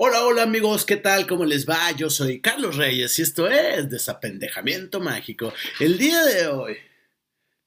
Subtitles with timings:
[0.00, 1.26] Hola, hola amigos, ¿qué tal?
[1.26, 1.90] ¿Cómo les va?
[1.90, 5.52] Yo soy Carlos Reyes y esto es Desapendejamiento Mágico.
[5.80, 6.76] El día de hoy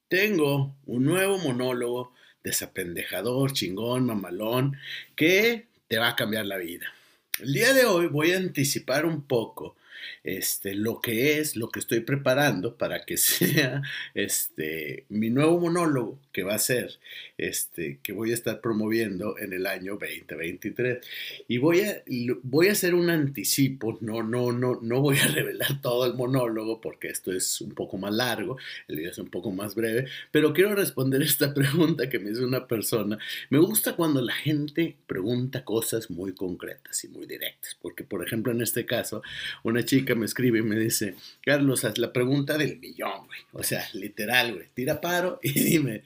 [0.07, 4.77] tengo un nuevo monólogo desapendejador, chingón, mamalón,
[5.13, 6.93] que te va a cambiar la vida.
[7.41, 9.75] El día de hoy voy a anticipar un poco
[10.23, 13.81] este, lo que es, lo que estoy preparando para que sea
[14.13, 16.99] este, mi nuevo monólogo que va a ser,
[17.37, 20.99] este, que voy a estar promoviendo en el año 2023.
[21.47, 22.03] Y voy a,
[22.43, 26.79] voy a hacer un anticipo, no, no, no, no voy a revelar todo el monólogo
[26.79, 30.53] porque esto es un poco más largo, el video es un poco más breve, pero
[30.53, 33.17] quiero responder esta pregunta que me hizo una persona.
[33.49, 38.51] Me gusta cuando la gente pregunta cosas muy concretas y muy directas, porque por ejemplo
[38.51, 39.21] en este caso,
[39.63, 43.39] una chica me escribe y me dice, Carlos, haz la pregunta del millón, güey.
[43.53, 44.67] O sea, literal, güey.
[44.73, 46.03] Tira paro y dime,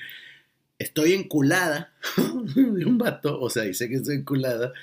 [0.80, 1.94] estoy enculada
[2.56, 4.74] de un vato, o sea, dice que estoy enculada,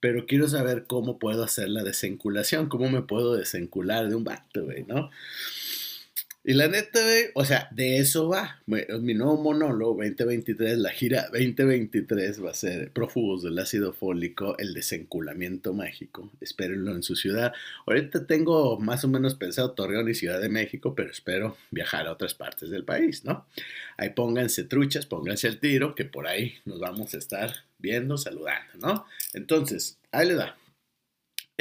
[0.00, 4.64] pero quiero saber cómo puedo hacer la desenculación, cómo me puedo desencular de un vato,
[4.64, 5.10] güey, ¿no?
[6.44, 6.98] Y la neta,
[7.34, 8.60] o sea, de eso va.
[8.66, 14.74] Mi nuevo monólogo 2023, la gira 2023 va a ser Prófugos del ácido fólico, el
[14.74, 16.32] desenculamiento mágico.
[16.40, 17.52] Espérenlo en su ciudad.
[17.86, 22.12] Ahorita tengo más o menos pensado Torreón y Ciudad de México, pero espero viajar a
[22.12, 23.46] otras partes del país, ¿no?
[23.96, 28.72] Ahí pónganse truchas, pónganse al tiro, que por ahí nos vamos a estar viendo, saludando,
[28.80, 29.06] ¿no?
[29.32, 30.56] Entonces, ahí le da.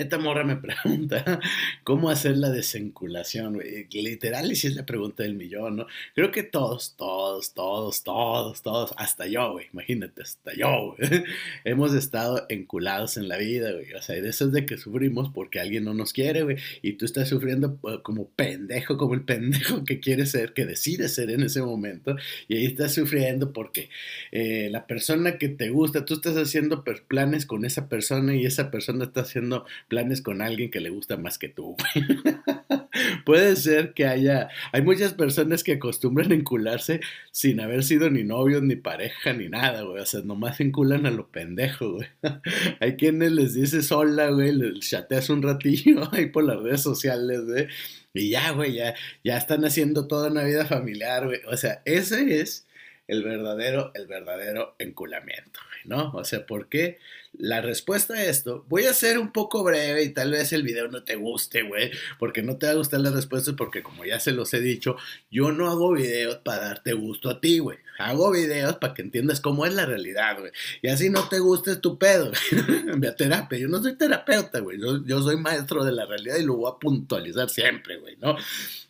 [0.01, 1.39] Esta morra me pregunta
[1.83, 3.87] cómo hacer la desenculación, güey.
[3.91, 5.87] Literal, y si es la pregunta del millón, ¿no?
[6.15, 11.23] Creo que todos, todos, todos, todos, todos, hasta yo, güey, imagínate, hasta yo, güey,
[11.65, 13.93] hemos estado enculados en la vida, güey.
[13.93, 16.57] O sea, de eso es de que sufrimos porque alguien no nos quiere, güey.
[16.81, 21.09] Y tú estás sufriendo eh, como pendejo, como el pendejo que quiere ser, que decide
[21.09, 22.15] ser en ese momento.
[22.47, 23.89] Y ahí estás sufriendo porque
[24.31, 28.71] eh, la persona que te gusta, tú estás haciendo planes con esa persona y esa
[28.71, 31.75] persona está haciendo planes con alguien que le gusta más que tú.
[33.25, 38.63] Puede ser que haya, hay muchas personas que acostumbran encularse sin haber sido ni novios,
[38.63, 40.01] ni pareja, ni nada, güey.
[40.01, 42.07] O sea, nomás enculan a lo pendejo, güey.
[42.79, 47.41] hay quienes les dices hola, güey, les chateas un ratillo ahí por las redes sociales,
[47.41, 47.67] güey.
[48.13, 51.41] Y ya, güey, ya, ya están haciendo toda una vida familiar, güey.
[51.47, 52.65] O sea, ese es
[53.09, 56.13] el verdadero, el verdadero enculamiento, ¿no?
[56.13, 56.97] O sea, ¿por qué?
[57.41, 60.87] La respuesta a esto, voy a ser un poco breve y tal vez el video
[60.89, 64.19] no te guste, güey, porque no te va a gustar las respuestas, porque como ya
[64.19, 64.95] se los he dicho,
[65.31, 67.79] yo no hago videos para darte gusto a ti, güey.
[67.97, 70.51] Hago videos para que entiendas cómo es la realidad, güey.
[70.81, 72.31] Y así no te guste tu pedo,
[72.97, 73.59] Ve a terapia.
[73.59, 74.79] Yo no soy terapeuta, güey.
[74.79, 78.35] Yo, yo, soy maestro de la realidad y lo voy a puntualizar siempre, güey, ¿no?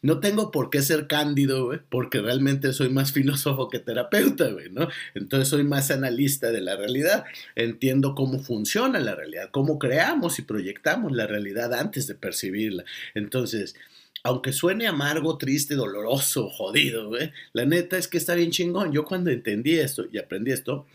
[0.01, 4.69] No tengo por qué ser cándido, güey, porque realmente soy más filósofo que terapeuta, güey,
[4.69, 4.88] ¿no?
[5.13, 7.25] Entonces soy más analista de la realidad.
[7.56, 12.85] Entiendo cómo funciona la realidad, cómo creamos y proyectamos la realidad antes de percibirla.
[13.13, 13.75] Entonces,
[14.24, 18.91] aunque suene amargo, triste, doloroso, jodido, güey, la neta es que está bien chingón.
[18.91, 20.85] Yo cuando entendí esto y aprendí esto,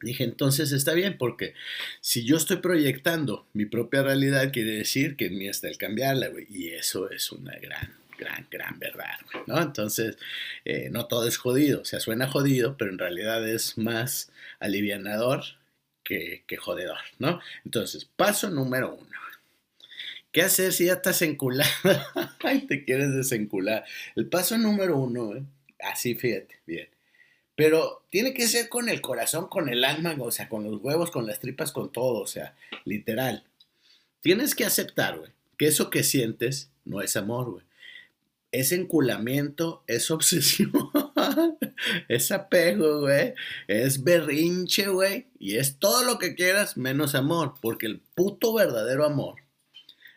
[0.00, 1.54] dije, entonces está bien, porque
[2.00, 6.28] si yo estoy proyectando mi propia realidad, quiere decir que en mí está el cambiarla,
[6.28, 9.60] güey, y eso es una gran gran, gran verdad, ¿no?
[9.60, 10.16] Entonces,
[10.64, 15.42] eh, no todo es jodido, o sea, suena jodido, pero en realidad es más alivianador
[16.02, 17.40] que, jodedor, ¿no?
[17.64, 19.08] Entonces, paso número uno.
[20.30, 21.70] ¿Qué hacer si ya estás enculado?
[22.40, 23.84] Ay, te quieres desencular.
[24.16, 25.42] El paso número uno, ¿eh?
[25.80, 26.88] así fíjate, bien.
[27.54, 31.10] Pero tiene que ser con el corazón, con el alma, o sea, con los huevos,
[31.10, 33.44] con las tripas, con todo, o sea, literal.
[34.22, 37.64] Tienes que aceptar, güey, que eso que sientes no es amor, güey.
[38.52, 40.72] Es enculamiento, es obsesión
[42.08, 43.34] es apego, güey.
[43.68, 45.26] Es berrinche, güey.
[45.38, 47.54] Y es todo lo que quieras menos amor.
[47.60, 49.36] Porque el puto verdadero amor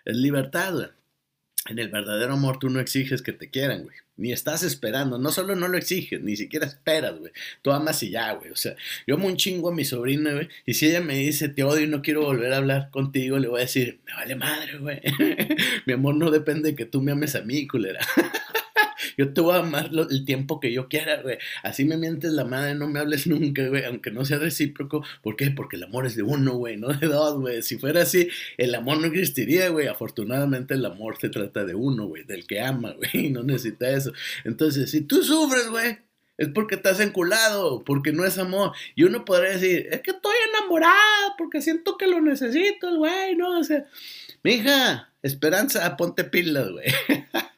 [0.05, 0.87] es libertad, güey.
[1.67, 3.95] En el verdadero amor tú no exiges que te quieran, güey.
[4.17, 5.17] Ni estás esperando.
[5.17, 7.31] No solo no lo exiges, ni siquiera esperas, güey.
[7.63, 8.51] Tú amas y ya, güey.
[8.51, 8.75] O sea,
[9.07, 10.47] yo amo un chingo a mi sobrina, güey.
[10.65, 13.47] Y si ella me dice, te odio y no quiero volver a hablar contigo, le
[13.47, 15.01] voy a decir, me vale madre, güey.
[15.85, 17.99] mi amor no depende de que tú me ames a mí, culera.
[19.17, 21.37] Yo te voy a amar el tiempo que yo quiera, güey.
[21.63, 25.03] Así me mientes la madre, no me hables nunca, güey, aunque no sea recíproco.
[25.21, 25.51] ¿Por qué?
[25.51, 27.61] Porque el amor es de uno, güey, no de dos, güey.
[27.61, 29.87] Si fuera así, el amor no existiría, güey.
[29.87, 34.11] Afortunadamente el amor se trata de uno, güey, del que ama, güey, no necesita eso.
[34.43, 35.97] Entonces, si tú sufres, güey,
[36.37, 38.73] es porque estás enculado, porque no es amor.
[38.95, 43.59] Y uno podría decir, es que estoy enamorada, porque siento que lo necesito, güey, ¿no?
[43.59, 43.85] O sea,
[44.43, 46.87] mija, esperanza, ponte pilas, güey.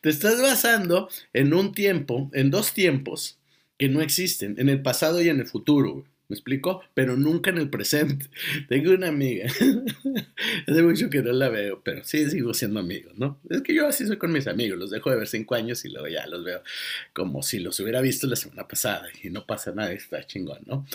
[0.00, 3.38] Te estás basando en un tiempo, en dos tiempos
[3.78, 6.04] que no existen, en el pasado y en el futuro.
[6.28, 6.80] ¿Me explico?
[6.94, 8.26] Pero nunca en el presente.
[8.68, 9.46] Tengo una amiga.
[10.66, 13.40] Hace mucho que no la veo, pero sí sigo siendo amigo, ¿no?
[13.50, 14.78] Es que yo así soy con mis amigos.
[14.78, 16.62] Los dejo de ver cinco años y luego ya los veo
[17.12, 20.86] como si los hubiera visto la semana pasada y no pasa nada, está chingón, ¿no?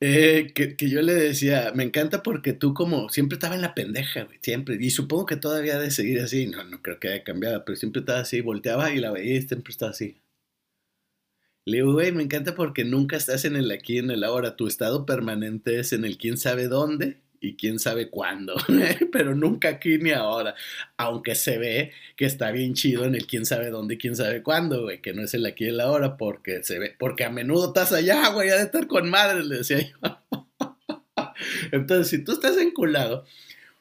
[0.00, 3.74] Eh, que, que, yo le decía, me encanta porque tú como siempre estaba en la
[3.74, 4.76] pendeja, güey, siempre.
[4.80, 6.46] Y supongo que todavía ha de seguir así.
[6.46, 8.40] No, no creo que haya cambiado, pero siempre estaba así.
[8.40, 10.20] Volteaba y la veía y siempre estaba así.
[11.66, 14.56] Le digo, güey, me encanta porque nunca estás en el aquí, en el ahora.
[14.56, 18.54] Tu estado permanente es en el quién sabe dónde y quién sabe cuándo,
[19.12, 20.54] pero nunca aquí ni ahora.
[20.96, 24.42] Aunque se ve que está bien chido en el quién sabe dónde y quién sabe
[24.42, 27.30] cuándo, güey, que no es el aquí y el ahora, porque se ve, porque a
[27.30, 29.96] menudo estás allá, güey, ha de estar con madre, le decía yo.
[31.72, 33.24] Entonces, si tú estás enculado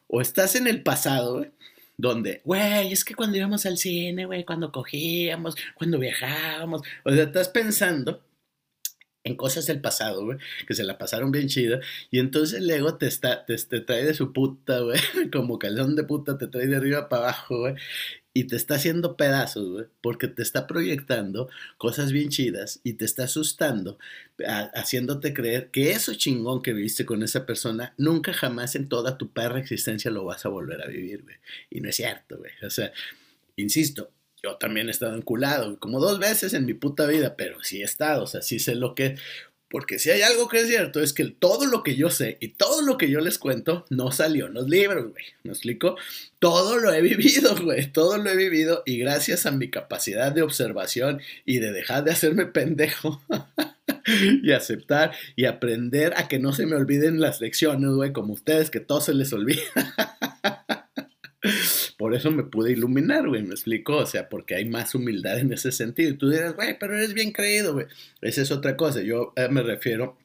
[0.08, 1.52] o estás en el pasado, güey,
[1.98, 7.24] donde, güey, es que cuando íbamos al cine, güey, cuando cogíamos, cuando viajábamos, o sea,
[7.24, 8.22] estás pensando
[9.28, 10.38] en cosas del pasado, güey,
[10.68, 11.80] que se la pasaron bien chida,
[12.12, 15.00] y entonces el ego te, está, te, trae de su puta, güey,
[15.32, 17.76] como calzón de puta, te trae de arriba para abajo, güey,
[18.34, 23.06] y te está haciendo pedazos, güey, porque te está proyectando cosas bien chidas y te
[23.06, 23.98] está asustando,
[24.76, 29.32] haciéndote creer que eso chingón que viviste con esa persona, nunca jamás en toda tu
[29.32, 31.38] perra existencia lo vas a volver a vivir, güey.
[31.72, 32.52] Y no es cierto, güey.
[32.62, 32.92] O sea,
[33.56, 34.12] insisto,
[34.44, 37.86] yo también he estado enculado, como dos veces en mi puta vida, pero sí he
[37.86, 39.16] estado, o sea, sí sé lo que
[39.70, 42.50] porque si hay algo que es cierto es que todo lo que yo sé y
[42.50, 45.26] todo lo que yo les cuento no salió en los libros, güey.
[45.44, 45.98] ¿Me explico?
[46.40, 47.92] Todo lo he vivido, güey.
[47.92, 52.12] Todo lo he vivido y gracias a mi capacidad de observación y de dejar de
[52.12, 53.22] hacerme pendejo
[54.42, 58.70] y aceptar y aprender a que no se me olviden las lecciones, güey, como ustedes
[58.70, 59.62] que todo se les olvida.
[62.08, 65.52] Por eso me pude iluminar, güey, me explico, o sea, porque hay más humildad en
[65.52, 66.12] ese sentido.
[66.12, 67.88] Y tú dirás, güey, pero eres bien creído, güey.
[68.22, 70.18] Esa es otra cosa, yo eh, me refiero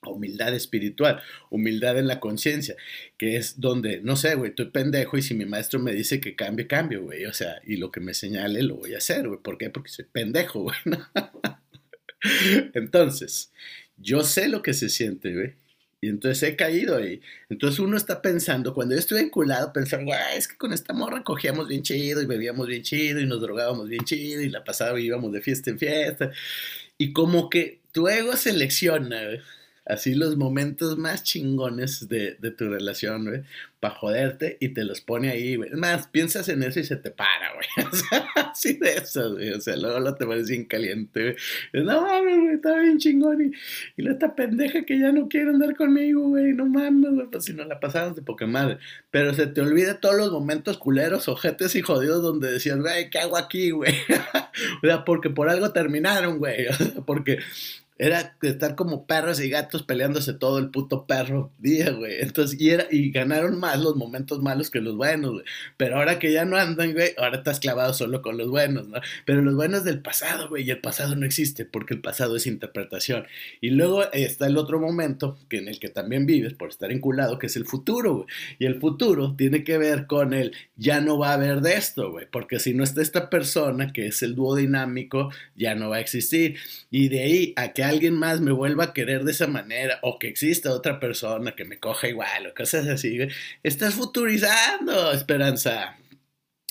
[0.00, 1.20] a humildad espiritual,
[1.50, 2.76] humildad en la conciencia,
[3.18, 6.34] que es donde, no sé, güey, estoy pendejo y si mi maestro me dice que
[6.34, 9.38] cambie, cambio, güey, o sea, y lo que me señale lo voy a hacer, güey.
[9.42, 9.68] ¿Por qué?
[9.68, 10.78] Porque soy pendejo, güey.
[12.72, 13.52] Entonces,
[13.98, 15.67] yo sé lo que se siente, güey
[16.00, 17.20] y entonces he caído ahí.
[17.48, 21.68] Entonces uno está pensando, cuando yo estuve enculado, pensando, es que con esta morra cogíamos
[21.68, 25.06] bien chido y bebíamos bien chido y nos drogábamos bien chido y la pasaba y
[25.06, 26.30] íbamos de fiesta en fiesta.
[26.98, 29.20] Y como que tu ego selecciona,
[29.88, 33.42] así los momentos más chingones de, tu relación, güey,
[33.80, 35.70] para joderte y te los pone ahí, güey.
[35.70, 37.88] Es más, piensas en eso y se te para, güey.
[38.34, 39.52] Así de eso, güey.
[39.52, 41.36] O sea, luego lo te pones bien caliente,
[41.72, 41.84] güey.
[41.84, 43.52] No mames, güey, está bien chingón.
[43.96, 46.52] Y, la esta pendeja que ya no quiere andar conmigo, güey.
[46.54, 47.26] No mames, güey.
[47.30, 48.46] Pues si no la pasamos de poca.
[49.10, 53.18] Pero se te olvida todos los momentos culeros, ojetes y jodidos donde decías, güey, ¿qué
[53.18, 53.94] hago aquí, güey?
[54.82, 56.66] o sea, porque por algo terminaron, güey.
[56.68, 57.38] O sea, porque
[57.98, 62.20] era estar como perros y gatos peleándose todo el puto perro día, güey.
[62.20, 65.44] Entonces, y, era, y ganaron más los momentos malos que los buenos, güey.
[65.76, 69.00] Pero ahora que ya no andan, güey, ahora estás clavado solo con los buenos, ¿no?
[69.26, 72.46] Pero los buenos del pasado, güey, y el pasado no existe porque el pasado es
[72.46, 73.26] interpretación.
[73.60, 77.38] Y luego está el otro momento que en el que también vives por estar enculado,
[77.40, 78.26] que es el futuro, güey.
[78.60, 82.12] Y el futuro tiene que ver con el ya no va a haber de esto,
[82.12, 82.26] güey.
[82.30, 86.00] Porque si no está esta persona, que es el dúo dinámico, ya no va a
[86.00, 86.56] existir.
[86.92, 90.18] Y de ahí a que alguien más me vuelva a querer de esa manera o
[90.18, 93.18] que exista otra persona que me coja igual o cosas así,
[93.62, 95.96] estás futurizando, Esperanza.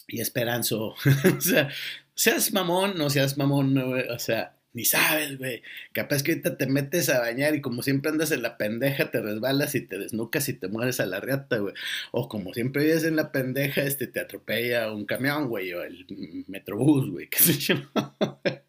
[0.07, 0.95] Y Esperanzo.
[1.37, 1.69] o sea,
[2.15, 5.63] seas mamón, no seas mamón, o sea, ni sabes, güey.
[5.91, 9.21] Capaz que ahorita te metes a bañar y como siempre andas en la pendeja, te
[9.21, 11.73] resbalas y te desnucas y te mueres a la reata, güey.
[12.11, 16.05] O como siempre vives en la pendeja, este, te atropella un camión, güey, o el
[16.47, 17.75] metrobús, güey, qué sé yo.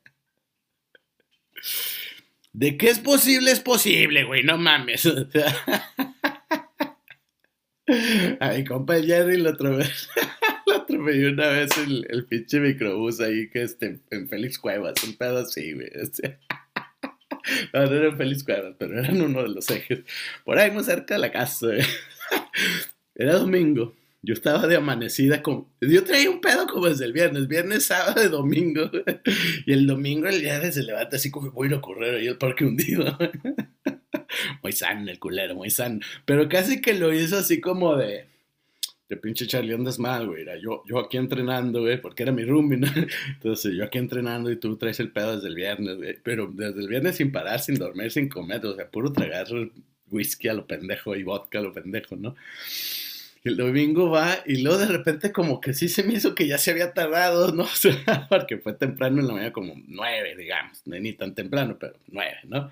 [2.52, 5.06] De que es posible, es posible, güey, no mames.
[8.40, 14.00] a mi compa Jerry lo atropelló una vez el, el pinche microbús ahí que este,
[14.10, 15.90] en Félix Cuevas, un pedo así, güey.
[17.72, 20.00] No, no eran Félix Cuevas, pero eran uno de los ejes.
[20.44, 21.80] Por ahí muy cerca de la casa, güey.
[23.14, 23.94] Era domingo.
[24.20, 25.68] Yo estaba de amanecida con...
[25.80, 28.90] Yo traía un pedo como desde el viernes, viernes, sábado y domingo.
[29.66, 32.28] Y el domingo el día se levanta así como voy a ir a correr ahí
[32.28, 33.04] al parque hundido.
[34.62, 36.00] Muy sano el culero, muy sano.
[36.24, 38.26] Pero casi que lo hizo así como de...
[39.08, 40.44] De pinche Charlie, andas mal, güey.
[40.60, 42.88] Yo, yo aquí entrenando, güey, porque era mi roomie, ¿no?
[43.28, 46.16] Entonces yo aquí entrenando y tú traes el pedo desde el viernes, güey.
[46.22, 49.46] Pero desde el viernes sin parar, sin dormir, sin comer, o sea, puro tragar
[50.10, 52.34] whisky a lo pendejo y vodka a lo pendejo, ¿no?
[53.48, 56.58] El domingo va y luego de repente como que sí se me hizo que ya
[56.58, 57.66] se había tardado, ¿no?
[58.28, 62.38] Porque fue temprano en la mañana, como nueve, digamos, no ni tan temprano, pero nueve,
[62.44, 62.70] ¿no?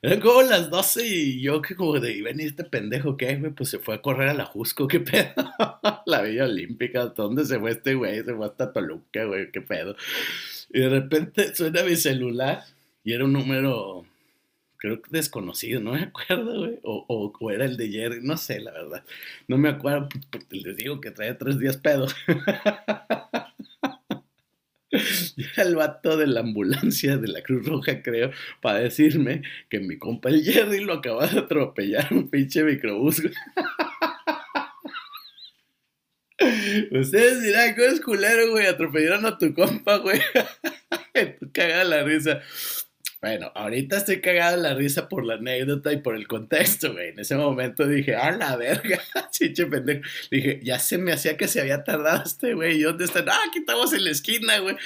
[0.00, 3.52] Eran como las doce y yo que como de, ven este pendejo, ¿qué, güey?
[3.52, 5.32] Pues se fue a correr a la Jusco, ¿qué pedo?
[6.06, 8.22] la Villa Olímpica, ¿dónde se fue este güey?
[8.22, 9.96] Se fue hasta Toluca, güey, ¿qué pedo?
[10.72, 12.62] Y de repente suena mi celular
[13.02, 14.04] y era un número
[14.78, 18.60] creo que desconocido, no me acuerdo, güey, o, o, era el de Jerry, no sé,
[18.60, 19.04] la verdad,
[19.46, 22.06] no me acuerdo, porque les digo que traía tres días pedo.
[24.90, 28.30] era el vato de la ambulancia de la Cruz Roja, creo,
[28.62, 33.22] para decirme que mi compa el Jerry lo acaba de atropellar un pinche microbús,
[36.92, 38.66] Ustedes dirán, ¿cómo es culero, güey?
[38.66, 40.20] Atropellaron a tu compa, güey.
[41.52, 42.40] Caga la risa.
[43.20, 47.08] Bueno, ahorita estoy cagado en la risa por la anécdota y por el contexto, güey.
[47.08, 49.02] En ese momento dije, ¡ah, la verga!
[49.32, 50.02] Chiche pendejo.
[50.30, 52.78] Dije, ya se me hacía que se había tardado este güey.
[52.78, 53.28] ¿Y dónde están?
[53.28, 54.76] ¡Ah, aquí estamos en la esquina, güey!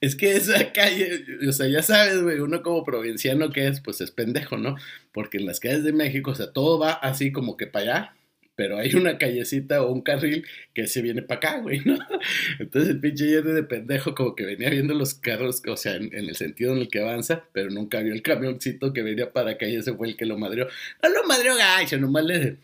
[0.00, 4.00] Es que esa calle, o sea, ya sabes, güey, uno como provinciano que es, pues
[4.00, 4.76] es pendejo, ¿no?
[5.12, 8.14] Porque en las calles de México, o sea, todo va así como que para allá
[8.56, 11.98] pero hay una callecita o un carril que se viene para acá, güey, ¿no?
[12.58, 16.12] Entonces el pinche Jerry de pendejo como que venía viendo los carros, o sea, en,
[16.12, 19.66] el sentido en el que avanza, pero nunca vio el camioncito que venía para acá
[19.66, 20.68] y ese fue el que lo madrió.
[21.02, 22.58] No lo madrió gacho, nomás le,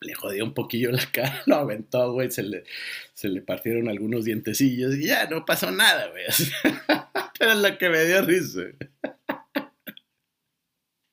[0.00, 2.64] le jodió un poquillo la cara, lo aventó, güey, se le,
[3.14, 6.24] se le partieron algunos dientecillos y ya, no pasó nada, güey.
[7.38, 8.62] pero lo que me dio risa.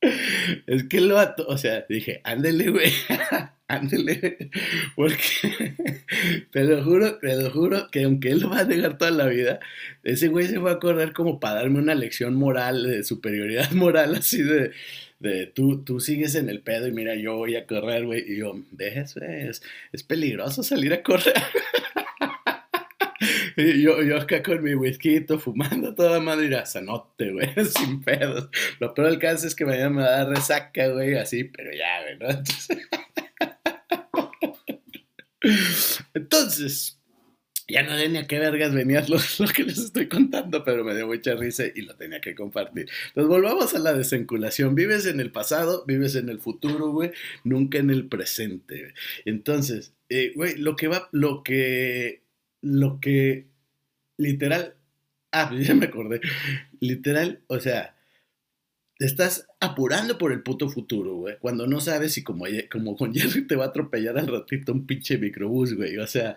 [0.01, 2.91] Es que lo, o sea, dije, ándele, güey.
[3.69, 4.49] Ándele,
[4.95, 6.05] porque
[6.51, 9.25] te lo juro, te lo juro que aunque él lo va a negar toda la
[9.25, 9.59] vida,
[10.03, 14.15] ese güey se va a acordar como para darme una lección moral, de superioridad moral,
[14.15, 14.71] así de,
[15.19, 18.37] de tú, tú sigues en el pedo y mira, yo voy a correr, güey, y
[18.37, 19.61] yo, deja eso, es,
[19.91, 21.33] es peligroso salir a correr.
[23.57, 28.49] Y yo, yo acá con mi whisky fumando toda madre, sanote, güey, sin pedos.
[28.79, 31.71] Lo peor del caso es que mañana me va a dar resaca, güey, así, pero
[31.73, 32.27] ya, güey, ¿no?
[36.13, 36.93] Entonces...
[37.69, 39.17] Ya no sé a qué vergas venía lo,
[39.53, 42.87] que les estoy contando, pero me dio mucha risa y lo tenía que compartir.
[43.09, 44.73] Entonces, volvamos a la desenculación.
[44.73, 47.11] Vives en el pasado, vives en el futuro, güey,
[47.43, 48.93] nunca en el presente.
[49.25, 52.23] Entonces, eh, güey, lo que va, lo que,
[52.67, 53.47] lo que,
[54.17, 54.75] literal,
[55.31, 56.21] ah, ya me acordé,
[56.79, 57.97] literal, o sea,
[58.97, 61.37] te estás apurando por el puto futuro, güey.
[61.39, 64.87] Cuando no sabes si como, como con Jerry te va a atropellar al ratito un
[64.87, 65.97] pinche microbús, güey.
[65.97, 66.35] O sea,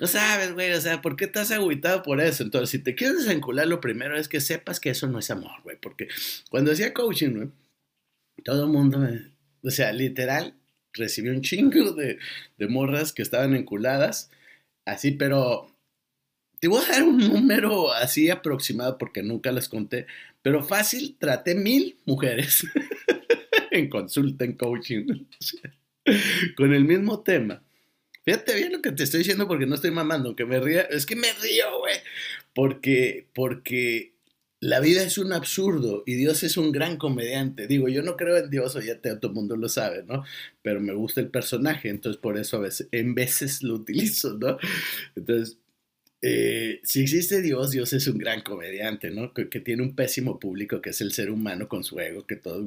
[0.00, 0.72] no sabes, güey.
[0.72, 2.42] O sea, ¿por qué estás agüitado por eso?
[2.42, 5.62] Entonces, si te quieres desencular, lo primero es que sepas que eso no es amor,
[5.62, 5.78] güey.
[5.80, 6.08] Porque
[6.50, 7.48] cuando hacía coaching, güey,
[8.44, 9.08] todo el mundo,
[9.62, 10.54] o sea, literal,
[10.92, 12.18] recibió un chingo de,
[12.58, 14.30] de morras que estaban enculadas.
[14.84, 15.74] Así, pero
[16.60, 20.06] te voy a dar un número así aproximado porque nunca les conté,
[20.40, 22.64] pero fácil, traté mil mujeres
[23.70, 25.26] en consulta, en coaching,
[26.56, 27.62] con el mismo tema.
[28.24, 31.04] Fíjate bien lo que te estoy diciendo porque no estoy mamando, que me ría, es
[31.04, 31.96] que me río, güey,
[32.54, 34.13] porque, porque
[34.60, 37.66] la vida es un absurdo y Dios es un gran comediante.
[37.66, 40.24] Digo, yo no creo en Dios, ya todo el mundo lo sabe, ¿no?
[40.62, 44.58] Pero me gusta el personaje, entonces por eso a veces, en veces lo utilizo, ¿no?
[45.16, 45.58] Entonces,
[46.26, 49.34] eh, si existe Dios, Dios es un gran comediante, ¿no?
[49.34, 52.66] Que, tiene un pésimo público, que es el ser humano con su ego, que todo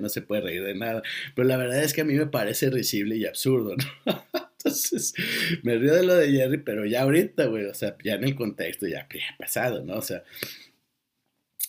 [0.00, 1.04] no se puede reír de nada.
[1.36, 4.24] Pero la verdad es que a mí me parece risible y absurdo, ¿no?
[4.58, 5.14] Entonces,
[5.62, 8.34] me río de lo de Jerry, pero ya ahorita, güey, o sea, ya en el
[8.34, 9.94] contexto, ya, ya pasado, ¿no?
[9.94, 10.24] O sea,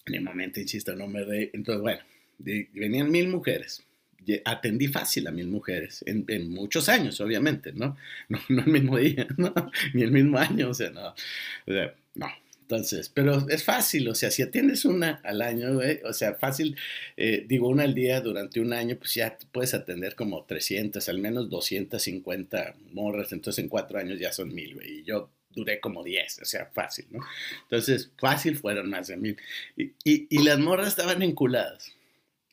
[0.10, 1.50] en el momento, insisto, no me reí.
[1.54, 2.02] Entonces, bueno,
[2.74, 3.84] venían mil mujeres
[4.46, 7.98] atendí fácil a mil mujeres, en, muchos años, obviamente, ¿no?
[8.28, 8.40] ¿no?
[8.50, 9.54] No, el mismo día, ¿no?
[9.94, 11.10] Ni el mismo año, o sea, no.
[11.10, 11.16] O
[11.66, 12.28] sea, no.
[12.62, 16.78] Entonces, pero es fácil, o sea, si atiendes una al año, o sea, fácil,
[17.18, 21.18] eh, digo, una al día durante un año, pues ya puedes atender como 300, al
[21.18, 26.04] menos 250 morras, entonces en cuatro años ya son mil, güey, y yo duré como
[26.04, 27.20] 10, o sea, fácil, ¿no?
[27.64, 29.38] Entonces, fácil fueron más de mil.
[30.04, 31.94] Y, las morras estaban enculadas.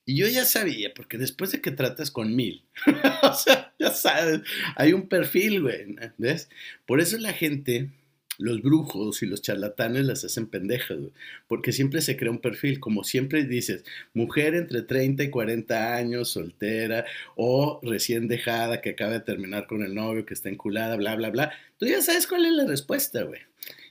[0.05, 2.63] Y yo ya sabía, porque después de que tratas con mil,
[3.23, 4.41] o sea, ya sabes,
[4.77, 6.49] hay un perfil, güey, ¿ves?
[6.87, 7.91] Por eso la gente,
[8.39, 11.13] los brujos y los charlatanes las hacen pendejas, güey,
[11.49, 16.31] porque siempre se crea un perfil, como siempre dices, mujer entre 30 y 40 años,
[16.31, 21.17] soltera, o recién dejada, que acaba de terminar con el novio, que está enculada, bla,
[21.17, 21.53] bla, bla.
[21.79, 23.41] Tú ya sabes cuál es la respuesta, güey.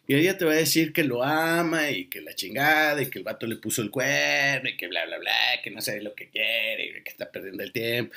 [0.07, 3.17] Y ella te va a decir que lo ama y que la chingada y que
[3.17, 5.31] el vato le puso el cuerno y que bla, bla, bla,
[5.63, 8.13] que no sabe lo que quiere y que está perdiendo el tiempo.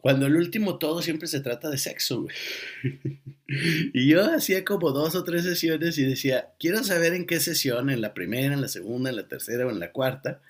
[0.00, 2.26] Cuando el último todo siempre se trata de sexo.
[3.50, 7.88] Y yo hacía como dos o tres sesiones y decía, quiero saber en qué sesión,
[7.88, 10.42] en la primera, en la segunda, en la tercera o en la cuarta,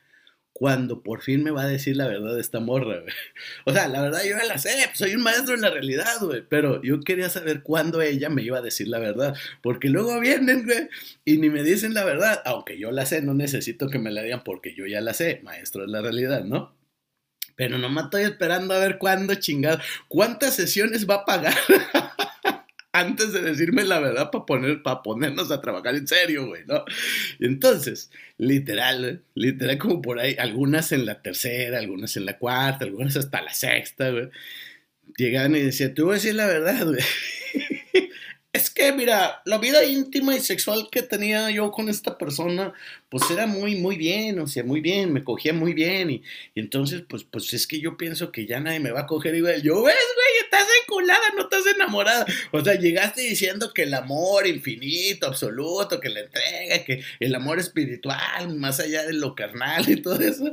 [0.53, 3.15] cuando por fin me va a decir la verdad de esta morra, güey.
[3.67, 6.19] O sea, la verdad yo ya la sé, pues, soy un maestro en la realidad,
[6.21, 6.43] güey.
[6.49, 9.37] Pero yo quería saber cuándo ella me iba a decir la verdad.
[9.63, 10.89] Porque luego vienen, güey,
[11.25, 12.43] y ni me dicen la verdad.
[12.45, 15.41] Aunque yo la sé, no necesito que me la digan porque yo ya la sé,
[15.45, 16.75] maestro de la realidad, ¿no?
[17.59, 19.81] Pero nomás estoy esperando a ver cuándo chingado.
[20.07, 21.55] ¿Cuántas sesiones va a pagar?
[22.93, 26.85] antes de decirme la verdad para poner, para ponernos a trabajar en serio, güey, ¿no?
[27.41, 32.85] Y entonces, literal, literal como por ahí, algunas en la tercera, algunas en la cuarta,
[32.85, 34.29] algunas hasta la sexta, güey.
[35.17, 37.01] Llegaban y decían, tú voy a decir la verdad, güey.
[38.55, 42.73] Es que, mira, la vida íntima y sexual que tenía yo con esta persona,
[43.11, 46.11] pues era muy, muy bien, o sea, muy bien, me cogía muy bien.
[46.11, 46.23] Y,
[46.55, 49.35] entonces, pues, pues es que yo pienso que ya nadie me va a coger.
[49.35, 52.25] Y yo, ves, güey, estás enculada, no estás enamorada.
[52.51, 57.59] O sea, llegaste diciendo que el amor infinito, absoluto, que la entrega, que el amor
[57.59, 60.53] espiritual, más allá de lo carnal y todo eso.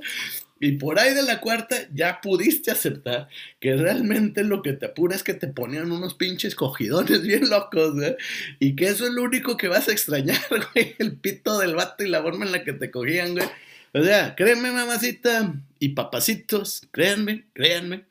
[0.60, 3.28] Y por ahí de la cuarta ya pudiste aceptar
[3.60, 7.94] que realmente lo que te apura es que te ponían unos pinches cogidones bien locos,
[7.96, 8.16] güey.
[8.60, 10.40] Y que eso es lo único que vas a extrañar,
[10.74, 10.96] güey.
[10.98, 13.48] El pito del vato y la forma en la que te cogían, güey.
[13.94, 18.06] O sea, créanme, mamacita y papacitos, créanme, créanme.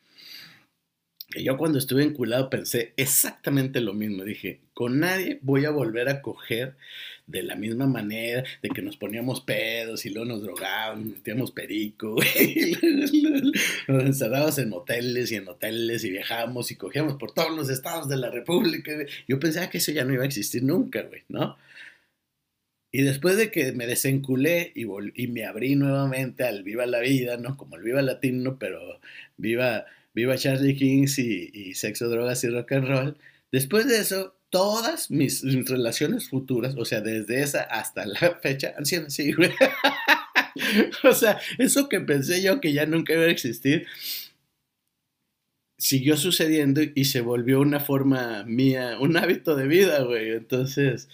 [1.30, 4.22] Que yo cuando estuve enculado pensé exactamente lo mismo.
[4.24, 6.76] Dije, con nadie voy a volver a coger
[7.26, 12.16] de la misma manera, de que nos poníamos pedos y luego nos drogábamos, metíamos perico,
[13.88, 18.08] nos encerrábamos en moteles y en hoteles y viajábamos y cogíamos por todos los estados
[18.08, 18.92] de la República.
[19.26, 21.56] Yo pensaba que eso ya no iba a existir nunca, güey, ¿no?
[22.92, 27.36] Y después de que me desenculé y, y me abrí nuevamente al Viva la Vida,
[27.38, 27.56] ¿no?
[27.56, 29.00] Como el Viva Latino, pero
[29.36, 33.18] viva, viva Charlie Kings y, y sexo, drogas y rock and roll.
[33.50, 38.86] Después de eso, todas mis, relaciones futuras, o sea, desde esa hasta la fecha, han
[38.86, 39.50] sido así, güey.
[41.02, 43.88] o sea, eso que pensé yo que ya nunca iba a existir,
[45.76, 50.30] siguió sucediendo y se volvió una forma mía, un hábito de vida, güey.
[50.30, 51.08] Entonces,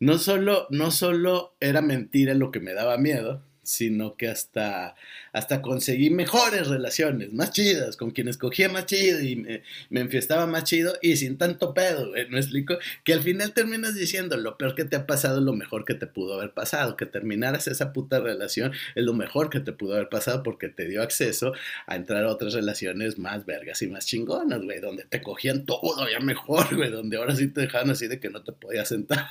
[0.00, 4.94] no solo, no solo era mentira lo que me daba miedo, sino que hasta,
[5.32, 10.46] hasta conseguí mejores relaciones, más chidas, con quienes cogía más chido y me, me enfiestaba
[10.46, 12.78] más chido y sin tanto pedo, güey, ¿no explico?
[13.04, 15.94] Que al final terminas diciendo lo peor que te ha pasado es lo mejor que
[15.94, 19.94] te pudo haber pasado, que terminaras esa puta relación es lo mejor que te pudo
[19.94, 21.52] haber pasado porque te dio acceso
[21.86, 26.08] a entrar a otras relaciones más vergas y más chingonas, güey, donde te cogían todo
[26.08, 29.26] ya mejor, güey, donde ahora sí te dejaban así de que no te podías sentar.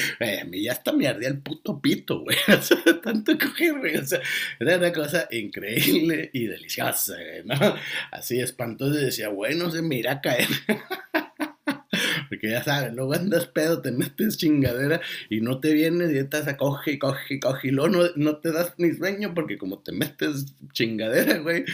[0.40, 2.36] a mí ya hasta me ardía el puto pito, güey.
[2.48, 3.96] O sea, tanto coger, güey.
[3.96, 4.20] O sea,
[4.58, 7.76] era una cosa increíble y deliciosa, güey, ¿no?
[8.10, 8.94] Así espantoso.
[8.94, 10.48] Decía, bueno, se mira a caer.
[12.28, 16.46] Porque ya sabes, luego andas pedo, te metes chingadera y no te vienes y estás
[16.46, 17.68] a coge, coge, coge.
[17.68, 21.64] Y luego no, no te das ni sueño porque como te metes chingadera, güey,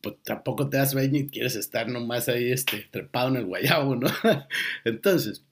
[0.00, 3.96] pues tampoco te das sueño y quieres estar nomás ahí este, trepado en el guayabo,
[3.96, 4.08] ¿no?
[4.84, 5.44] Entonces,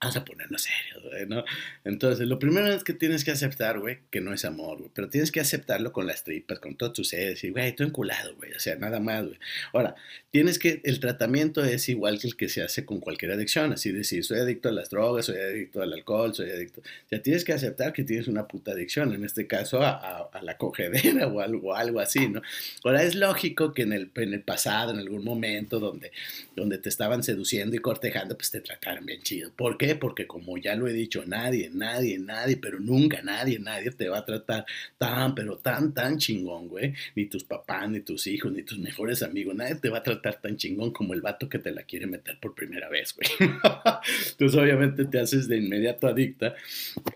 [0.00, 1.44] vamos a ponernos serios, güey, ¿no?
[1.84, 5.08] Entonces, lo primero es que tienes que aceptar, güey, que no es amor, güey, pero
[5.08, 8.52] tienes que aceptarlo con las tripas, con todo tu ser, y, güey, estoy enculado, güey,
[8.52, 9.38] o sea, nada más, güey.
[9.72, 9.96] Ahora,
[10.30, 13.90] tienes que, el tratamiento es igual que el que se hace con cualquier adicción, así
[13.90, 17.44] decir, soy adicto a las drogas, soy adicto al alcohol, soy adicto, o sea, tienes
[17.44, 21.74] que aceptar que tienes una puta adicción, en este caso a, la cogedera o algo,
[21.74, 22.40] algo así, ¿no?
[22.84, 26.12] Ahora, es lógico que en el, en el pasado, en algún momento donde,
[26.54, 29.50] donde te estaban seduciendo y cortejando, pues te trataron bien chido.
[29.56, 34.08] ¿Por Porque como ya lo he dicho, nadie, nadie, nadie, pero nunca nadie, nadie te
[34.08, 36.94] va a tratar tan, pero tan, tan chingón, güey.
[37.14, 40.40] Ni tus papás, ni tus hijos, ni tus mejores amigos, nadie te va a tratar
[40.40, 43.50] tan chingón como el vato que te la quiere meter por primera vez, güey.
[44.30, 46.54] Entonces obviamente te haces de inmediato adicta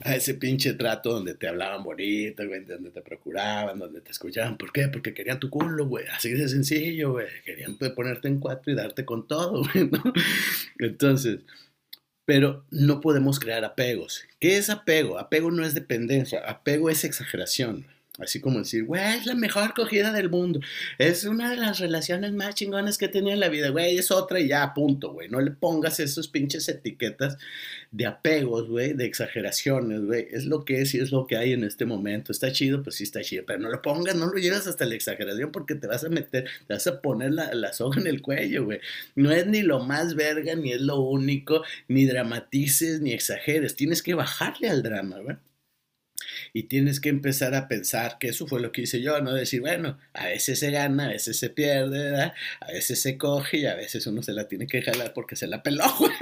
[0.00, 4.56] a ese pinche trato donde te hablaban bonito, güey, donde te procuraban, donde te escuchaban.
[4.56, 4.88] ¿Por qué?
[4.88, 6.06] Porque querían tu culo, güey.
[6.08, 7.26] Así de sencillo, güey.
[7.44, 10.02] Querían ponerte en cuatro y darte con todo, güey, ¿no?
[10.78, 11.40] Entonces,
[12.24, 14.24] pero no podemos crear apegos.
[14.38, 15.18] ¿Qué es apego?
[15.18, 17.86] Apego no es dependencia, apego es exageración.
[18.22, 20.60] Así como decir, güey, es la mejor cogida del mundo.
[20.98, 23.98] Es una de las relaciones más chingonas que he tenido en la vida, güey.
[23.98, 25.28] Es otra y ya, punto, güey.
[25.28, 27.36] No le pongas esos pinches etiquetas
[27.90, 30.28] de apegos, güey, de exageraciones, güey.
[30.30, 32.32] Es lo que es y es lo que hay en este momento.
[32.32, 33.44] Está chido, pues sí está chido.
[33.46, 36.48] Pero no lo pongas, no lo llevas hasta la exageración porque te vas a meter,
[36.66, 38.80] te vas a poner la, la soga en el cuello, güey.
[39.14, 43.76] No es ni lo más verga, ni es lo único, ni dramatices, ni exageres.
[43.76, 45.36] Tienes que bajarle al drama, güey.
[46.52, 49.60] Y tienes que empezar a pensar que eso fue lo que hice yo, no decir,
[49.60, 52.34] bueno, a veces se gana, a veces se pierde, ¿verdad?
[52.60, 55.46] A veces se coge y a veces uno se la tiene que jalar porque se
[55.46, 56.12] la peló, güey.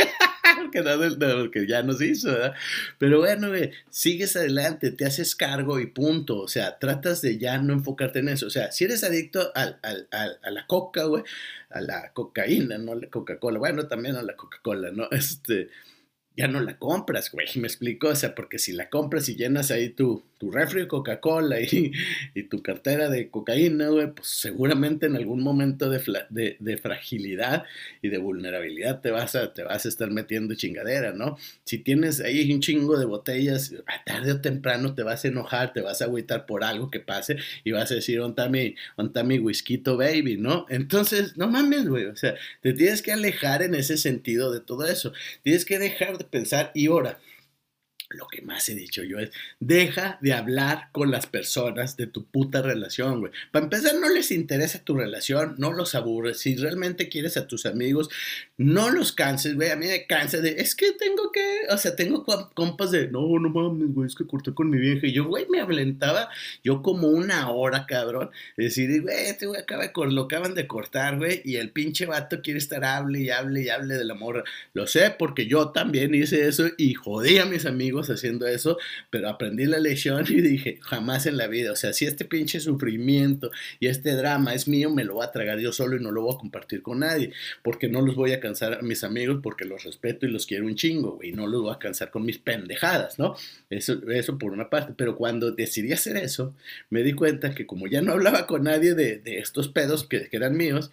[0.72, 2.54] que, no, ya nos hizo, ¿verdad?
[2.98, 6.38] Pero bueno, güey, sigues adelante, te haces cargo y punto.
[6.38, 8.46] O sea, tratas de ya no enfocarte en eso.
[8.46, 11.24] O sea, si eres adicto al, a la coca, güey,
[11.70, 15.08] a la cocaína, no a la Coca-Cola, bueno, también a la Coca-Cola, ¿no?
[15.20, 15.68] Este,
[16.40, 19.70] ya no la compras, güey, me explico, o sea, porque si la compras y llenas
[19.70, 21.92] ahí tu, tu refri de Coca-Cola y,
[22.34, 27.64] y, tu cartera de cocaína, güey, pues seguramente en algún momento de, de, fragilidad
[28.00, 31.36] y de vulnerabilidad te vas, a, te vas a estar metiendo chingadera, ¿no?
[31.64, 33.74] Si tienes ahí un chingo de botellas,
[34.06, 37.36] tarde o temprano te vas a enojar, te vas a agüitar por algo que pase
[37.62, 40.64] y vas a decir, onta mi, onta mi whisky baby, ¿no?
[40.70, 44.86] Entonces, no mames, güey, o sea, te tienes que alejar en ese sentido de todo
[44.86, 47.18] eso, tienes que dejar de pensar y ahora
[48.10, 52.24] lo que más he dicho yo es, deja de hablar con las personas de tu
[52.24, 53.32] puta relación, güey.
[53.52, 56.40] Para empezar, no les interesa tu relación, no los aburres.
[56.40, 58.10] Si realmente quieres a tus amigos,
[58.56, 59.70] no los canses, güey.
[59.70, 63.38] A mí me cansa de, es que tengo que, o sea, tengo compas de, no,
[63.38, 65.06] no mames, güey, es que corté con mi vieja.
[65.06, 66.30] Y yo, güey, me ablentaba
[66.64, 68.30] yo como una hora, cabrón.
[68.56, 72.42] Decir, güey, este güey acaba de, lo acaban de cortar, güey, y el pinche vato
[72.42, 74.42] quiere estar hable y hable y hable del amor.
[74.72, 78.78] Lo sé porque yo también hice eso y jodí a mis amigos haciendo eso,
[79.10, 82.60] pero aprendí la lección y dije, jamás en la vida, o sea, si este pinche
[82.60, 86.10] sufrimiento y este drama es mío, me lo voy a tragar yo solo y no
[86.10, 87.32] lo voy a compartir con nadie,
[87.62, 90.66] porque no los voy a cansar a mis amigos porque los respeto y los quiero
[90.66, 93.34] un chingo, güey, no los voy a cansar con mis pendejadas, ¿no?
[93.68, 96.54] Eso, eso por una parte, pero cuando decidí hacer eso,
[96.88, 100.28] me di cuenta que como ya no hablaba con nadie de, de estos pedos que,
[100.28, 100.90] que eran míos,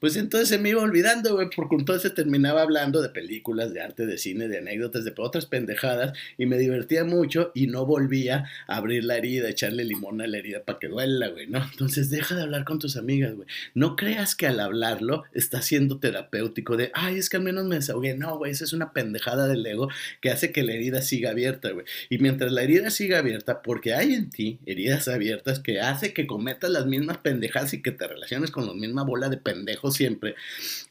[0.00, 4.06] pues entonces se me iba olvidando, güey, porque entonces terminaba hablando de películas, de arte,
[4.06, 8.76] de cine, de anécdotas, de otras pendejadas, y me divertía mucho y no volvía a
[8.76, 11.64] abrir la herida, echarle limón a la herida para que duela, güey, ¿no?
[11.72, 13.48] Entonces deja de hablar con tus amigas, güey.
[13.74, 17.76] No creas que al hablarlo está siendo terapéutico de, ay, es que al menos me
[17.76, 18.14] desahogué.
[18.14, 19.88] No, güey, esa es una pendejada del ego
[20.20, 21.86] que hace que la herida siga abierta, güey.
[22.10, 26.26] Y mientras la herida siga abierta, porque hay en ti heridas abiertas que hace que
[26.26, 30.34] cometas las mismas pendejadas y que te relaciones con la misma bola de pendejos siempre.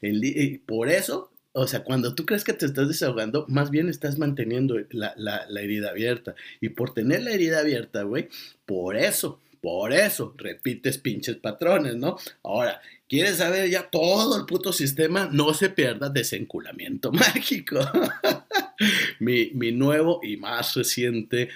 [0.00, 4.18] El, por eso, o sea, cuando tú crees que te estás desahogando, más bien estás
[4.18, 6.34] manteniendo la, la, la herida abierta.
[6.60, 8.28] Y por tener la herida abierta, güey,
[8.66, 12.18] por eso, por eso repites pinches patrones, ¿no?
[12.42, 15.28] Ahora, ¿quieres saber ya todo el puto sistema?
[15.32, 17.80] No se pierda desenculamiento mágico.
[19.18, 21.48] mi, mi nuevo y más reciente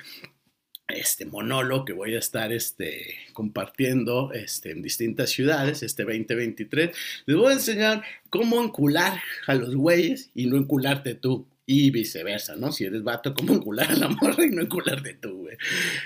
[0.91, 6.91] este monólogo que voy a estar este, compartiendo este, en distintas ciudades este 2023.
[7.27, 12.57] Les voy a enseñar cómo encular a los güeyes y no encularte tú y viceversa,
[12.57, 12.73] ¿no?
[12.73, 15.57] Si eres vato, ¿cómo encular a la morra y no encularte tú, güey?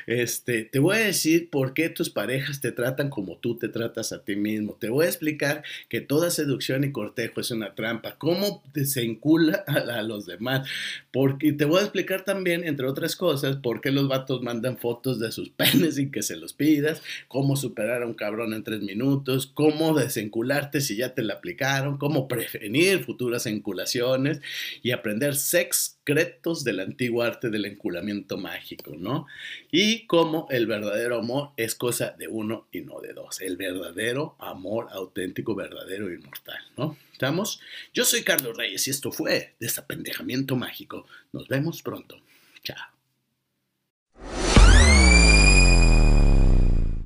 [0.06, 4.12] Este, te voy a decir por qué tus parejas te tratan como tú te tratas
[4.12, 4.76] a ti mismo.
[4.78, 8.16] Te voy a explicar que toda seducción y cortejo es una trampa.
[8.18, 9.18] ¿Cómo se
[9.66, 10.68] a, los demás?
[11.10, 15.18] Porque te voy a explicar también, entre otras cosas, por qué los vatos mandan fotos
[15.18, 18.82] de sus penes y que se los pidas, cómo superar a un cabrón en tres
[18.82, 24.42] minutos, cómo desencularte si ya te la aplicaron, cómo prevenir futuras enculaciones
[24.82, 29.26] y aprender secretos del antiguo arte del enculamiento mágico, ¿no?
[29.70, 33.40] Y cómo el verdadero amor es cosa de uno y no de dos.
[33.40, 36.96] El verdadero amor auténtico, verdadero e inmortal, ¿no?
[37.12, 37.60] ¿Estamos?
[37.92, 41.06] Yo soy Carlos Reyes y esto fue Desapendejamiento Mágico.
[41.32, 42.20] Nos vemos pronto.
[42.62, 42.93] Chao.